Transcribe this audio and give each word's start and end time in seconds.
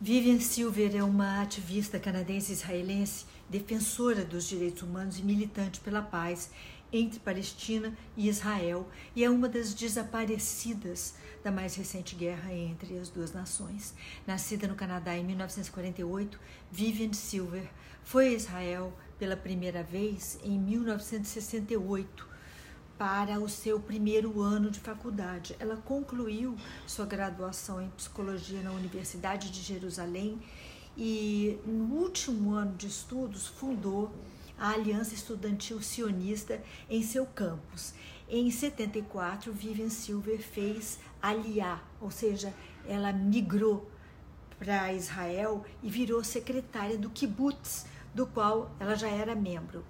Vivian 0.00 0.38
Silver 0.38 0.94
é 0.94 1.02
uma 1.02 1.42
ativista 1.42 1.98
canadense-israelense, 1.98 3.26
defensora 3.50 4.24
dos 4.24 4.48
direitos 4.48 4.82
humanos 4.82 5.18
e 5.18 5.22
militante 5.24 5.80
pela 5.80 6.00
paz 6.00 6.50
entre 6.92 7.18
Palestina 7.18 7.92
e 8.16 8.28
Israel, 8.28 8.88
e 9.16 9.24
é 9.24 9.28
uma 9.28 9.48
das 9.48 9.74
desaparecidas 9.74 11.14
da 11.42 11.50
mais 11.50 11.74
recente 11.74 12.14
guerra 12.14 12.54
entre 12.54 12.96
as 12.96 13.08
duas 13.08 13.32
nações. 13.32 13.92
Nascida 14.24 14.68
no 14.68 14.76
Canadá 14.76 15.16
em 15.16 15.24
1948, 15.24 16.38
Vivian 16.70 17.12
Silver 17.12 17.68
foi 18.04 18.28
a 18.28 18.34
Israel 18.34 18.96
pela 19.18 19.36
primeira 19.36 19.82
vez 19.82 20.38
em 20.44 20.56
1968 20.60 22.37
para 22.98 23.38
o 23.38 23.48
seu 23.48 23.78
primeiro 23.78 24.42
ano 24.42 24.70
de 24.70 24.80
faculdade. 24.80 25.54
Ela 25.60 25.76
concluiu 25.76 26.56
sua 26.86 27.06
graduação 27.06 27.80
em 27.80 27.88
psicologia 27.90 28.60
na 28.60 28.72
Universidade 28.72 29.50
de 29.50 29.62
Jerusalém 29.62 30.38
e, 30.96 31.56
no 31.64 31.94
último 31.94 32.52
ano 32.52 32.74
de 32.76 32.88
estudos, 32.88 33.46
fundou 33.46 34.12
a 34.58 34.70
Aliança 34.70 35.14
Estudantil 35.14 35.80
Sionista 35.80 36.60
em 36.90 37.00
seu 37.02 37.24
campus. 37.24 37.94
Em 38.28 38.50
74, 38.50 39.52
Vivian 39.52 39.88
Silver 39.88 40.40
fez 40.42 40.98
aliar, 41.22 41.88
ou 42.00 42.10
seja, 42.10 42.52
ela 42.86 43.12
migrou 43.12 43.88
para 44.58 44.92
Israel 44.92 45.64
e 45.82 45.88
virou 45.88 46.22
secretária 46.24 46.98
do 46.98 47.08
kibbutz, 47.10 47.86
do 48.12 48.26
qual 48.26 48.74
ela 48.80 48.96
já 48.96 49.08
era 49.08 49.36
membro. 49.36 49.84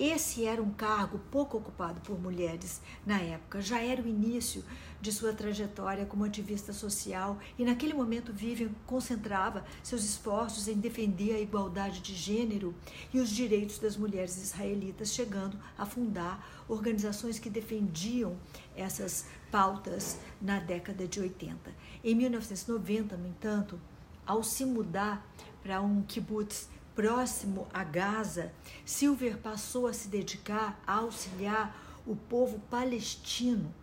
Esse 0.00 0.46
era 0.46 0.62
um 0.62 0.70
cargo 0.70 1.20
pouco 1.30 1.58
ocupado 1.58 2.00
por 2.00 2.18
mulheres 2.18 2.80
na 3.04 3.20
época, 3.20 3.60
já 3.60 3.82
era 3.82 4.00
o 4.00 4.08
início 4.08 4.64
de 4.98 5.12
sua 5.12 5.34
trajetória 5.34 6.06
como 6.06 6.24
ativista 6.24 6.72
social 6.72 7.38
e 7.58 7.66
naquele 7.66 7.92
momento 7.92 8.32
Vivian 8.32 8.70
concentrava 8.86 9.62
seus 9.82 10.02
esforços 10.02 10.68
em 10.68 10.76
defender 10.76 11.34
a 11.34 11.38
igualdade 11.38 12.00
de 12.00 12.14
gênero 12.14 12.74
e 13.12 13.20
os 13.20 13.28
direitos 13.28 13.78
das 13.78 13.94
mulheres 13.94 14.42
israelitas, 14.42 15.12
chegando 15.12 15.58
a 15.76 15.84
fundar 15.84 16.48
organizações 16.66 17.38
que 17.38 17.50
defendiam 17.50 18.38
essas 18.74 19.26
pautas 19.50 20.18
na 20.40 20.60
década 20.60 21.06
de 21.06 21.20
80. 21.20 21.74
Em 22.02 22.14
1990, 22.14 23.18
no 23.18 23.28
entanto, 23.28 23.78
ao 24.26 24.42
se 24.42 24.64
mudar 24.64 25.30
para 25.62 25.82
um 25.82 26.02
kibbutz 26.04 26.70
próximo 26.94 27.68
a 27.72 27.84
Gaza, 27.84 28.52
Silver 28.84 29.38
passou 29.38 29.86
a 29.86 29.92
se 29.92 30.08
dedicar 30.08 30.80
a 30.86 30.94
auxiliar 30.94 31.76
o 32.06 32.16
povo 32.16 32.58
palestino 32.70 33.74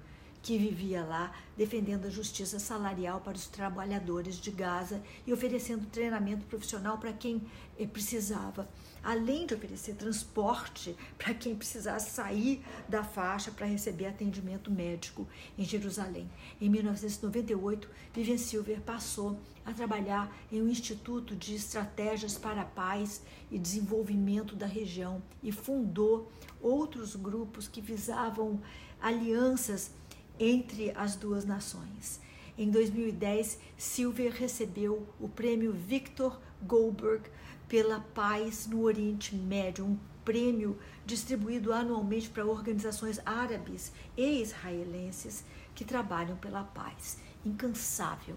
que 0.48 0.58
vivia 0.58 1.03
lá, 1.03 1.34
defendendo 1.58 2.06
a 2.06 2.09
justiça 2.09 2.58
salarial 2.58 3.20
para 3.20 3.36
os 3.36 3.48
trabalhadores 3.48 4.40
de 4.40 4.50
Gaza 4.50 5.03
e 5.26 5.34
oferecendo 5.34 5.86
treinamento 5.88 6.45
profissional 6.45 6.98
para 6.98 7.12
quem 7.12 7.42
eh, 7.78 7.86
precisava 7.86 8.66
além 9.03 9.45
de 9.45 9.53
oferecer 9.53 9.95
transporte 9.95 10.95
para 11.18 11.34
quem 11.34 11.56
precisasse 11.56 12.12
sair 12.12 12.64
da 12.88 13.03
faixa 13.03 13.52
para 13.52 13.66
receber 13.66 14.06
atendimento 14.06 14.72
médico 14.72 15.28
em 15.58 15.64
Jerusalém. 15.64 16.30
Em 16.59 16.70
1998, 16.70 17.90
Vivian 18.14 18.38
Silver 18.38 18.81
passou 18.81 19.40
a 19.66 19.73
trabalhar 19.73 20.34
em 20.52 20.62
um 20.62 20.68
instituto 20.70 21.36
de 21.36 21.56
estratégias 21.56 22.38
para 22.38 22.62
a 22.62 22.66
paz 22.66 23.22
e 23.52 23.58
desenvolvimento 23.58 24.56
da 24.56 24.66
região 24.66 25.22
e 25.44 25.52
fundou 25.52 26.31
outros 26.62 27.16
grupos 27.16 27.68
que 27.68 27.81
visavam 27.81 28.62
alianças 29.02 29.92
entre 30.40 30.92
as 30.96 31.16
duas 31.16 31.46
nações. 31.46 32.20
Em 32.58 32.72
2010, 32.72 33.60
Silver 33.78 34.34
recebeu 34.34 35.08
o 35.20 35.30
prêmio 35.30 35.72
Victor 35.72 36.40
Goldberg 36.64 37.30
pela 37.68 38.00
paz 38.00 38.66
no 38.66 38.82
Oriente 38.82 39.36
Médio, 39.36 39.86
um 39.86 39.98
prêmio 40.26 40.78
distribuído 41.06 41.72
anualmente 41.72 42.30
para 42.30 42.46
organizações 42.46 43.20
árabes 43.26 43.92
e 44.18 44.42
israelenses 44.42 45.44
que 45.76 45.86
trabalham 45.86 46.36
pela 46.38 46.64
paz. 46.64 47.20
Incansável. 47.46 48.36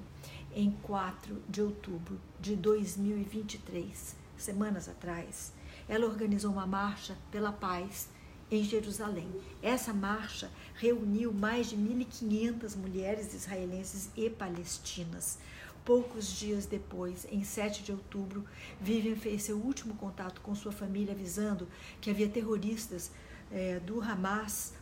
Em 0.54 0.70
4 0.82 1.42
de 1.48 1.62
outubro 1.62 2.20
de 2.38 2.54
2023, 2.56 4.14
semanas 4.36 4.88
atrás, 4.88 5.52
ela 5.88 6.06
organizou 6.06 6.52
uma 6.52 6.66
marcha 6.66 7.16
pela 7.30 7.52
paz 7.52 8.08
em 8.50 8.64
Jerusalém. 8.64 9.28
Essa 9.62 9.92
marcha 9.92 10.50
reuniu 10.74 11.32
mais 11.32 11.68
de 11.68 11.76
1.500 11.76 12.76
mulheres 12.76 13.32
israelenses 13.32 14.10
e 14.16 14.28
palestinas 14.28 15.38
Poucos 15.84 16.38
dias 16.38 16.66
depois, 16.66 17.26
em 17.30 17.42
7 17.42 17.82
de 17.82 17.92
outubro, 17.92 18.44
Vivian 18.80 19.16
fez 19.16 19.44
seu 19.44 19.56
último 19.56 19.94
contato 19.94 20.40
com 20.40 20.54
sua 20.54 20.72
família, 20.72 21.14
avisando 21.14 21.66
que 22.00 22.10
havia 22.10 22.28
terroristas 22.28 23.10
é, 23.50 23.80
do 23.80 24.00
Hamas 24.00 24.74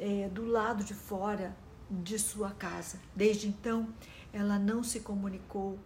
é, 0.00 0.28
do 0.28 0.46
lado 0.46 0.82
de 0.82 0.94
fora 0.94 1.54
de 1.90 2.18
sua 2.18 2.50
casa. 2.50 2.98
Desde 3.14 3.46
então, 3.46 3.88
ela 4.32 4.58
não 4.58 4.82
se 4.82 5.00
comunicou 5.00 5.78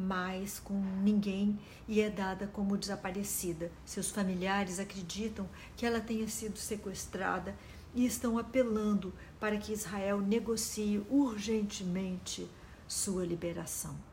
mais 0.00 0.58
com 0.58 0.74
ninguém 1.02 1.58
e 1.86 2.00
é 2.00 2.08
dada 2.10 2.46
como 2.46 2.76
desaparecida. 2.76 3.70
Seus 3.84 4.10
familiares 4.10 4.80
acreditam 4.80 5.48
que 5.76 5.84
ela 5.84 6.00
tenha 6.00 6.26
sido 6.28 6.58
sequestrada 6.58 7.54
e 7.94 8.06
estão 8.06 8.38
apelando 8.38 9.12
para 9.38 9.56
que 9.56 9.72
Israel 9.72 10.20
negocie 10.20 11.04
urgentemente 11.10 12.48
sua 12.88 13.24
liberação. 13.24 14.09